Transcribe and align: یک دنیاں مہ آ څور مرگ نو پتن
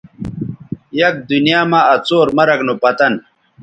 یک 0.99 1.15
دنیاں 1.29 1.65
مہ 1.71 1.79
آ 1.93 1.95
څور 2.07 2.27
مرگ 2.37 2.59
نو 2.67 2.73
پتن 2.81 3.13